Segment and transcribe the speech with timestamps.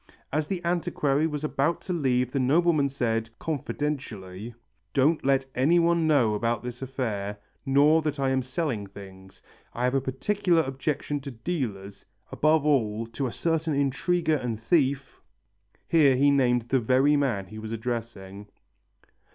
[0.33, 4.55] As the antiquary was about to leave the nobleman said, confidentially,
[4.95, 9.43] "Don't let anyone know about this affair, nor that I am selling things.
[9.73, 15.21] I have a particular objection to dealers, above all to a certain intriguer and thief"
[15.87, 18.47] Here he named the very man he was addressing.